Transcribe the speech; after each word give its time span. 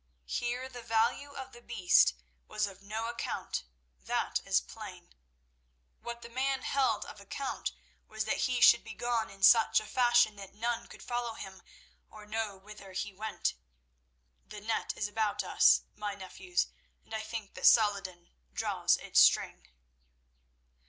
"Here 0.25 0.67
the 0.67 0.81
value 0.81 1.33
of 1.35 1.51
the 1.51 1.61
beast 1.61 2.15
was 2.47 2.65
of 2.65 2.81
no 2.81 3.05
account, 3.07 3.65
that 3.99 4.41
is 4.47 4.59
plain. 4.59 5.13
What 6.01 6.23
the 6.23 6.29
man 6.29 6.63
held 6.63 7.05
of 7.05 7.21
account 7.21 7.71
was 8.07 8.25
that 8.25 8.47
he 8.49 8.61
should 8.61 8.83
be 8.83 8.95
gone 8.95 9.29
in 9.29 9.43
such 9.43 9.79
a 9.79 9.85
fashion 9.85 10.37
that 10.37 10.55
none 10.55 10.87
could 10.87 11.03
follow 11.03 11.35
him 11.35 11.61
or 12.09 12.25
know 12.25 12.57
whither 12.57 12.93
he 12.93 13.13
went. 13.13 13.53
The 14.43 14.59
net 14.61 14.91
is 14.97 15.07
about 15.07 15.43
us, 15.43 15.83
my 15.95 16.15
nephews, 16.15 16.65
and 17.05 17.13
I 17.13 17.21
think 17.21 17.53
that 17.53 17.67
Saladin 17.67 18.31
draws 18.55 18.97
its 18.97 19.19
string." 19.19 19.67